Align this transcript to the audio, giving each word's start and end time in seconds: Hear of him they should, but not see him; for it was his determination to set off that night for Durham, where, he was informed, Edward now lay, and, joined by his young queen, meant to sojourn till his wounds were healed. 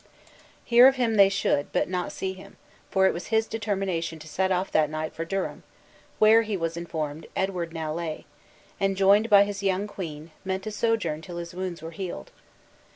Hear 0.65 0.87
of 0.87 0.95
him 0.95 1.13
they 1.13 1.29
should, 1.29 1.71
but 1.71 1.87
not 1.87 2.11
see 2.11 2.33
him; 2.33 2.57
for 2.89 3.05
it 3.05 3.13
was 3.13 3.27
his 3.27 3.45
determination 3.45 4.17
to 4.17 4.27
set 4.27 4.51
off 4.51 4.71
that 4.71 4.89
night 4.89 5.13
for 5.13 5.25
Durham, 5.25 5.61
where, 6.17 6.41
he 6.41 6.57
was 6.57 6.75
informed, 6.75 7.27
Edward 7.35 7.71
now 7.71 7.93
lay, 7.93 8.25
and, 8.79 8.97
joined 8.97 9.29
by 9.29 9.43
his 9.43 9.61
young 9.61 9.85
queen, 9.85 10.31
meant 10.43 10.63
to 10.63 10.71
sojourn 10.71 11.21
till 11.21 11.37
his 11.37 11.53
wounds 11.53 11.83
were 11.83 11.91
healed. 11.91 12.31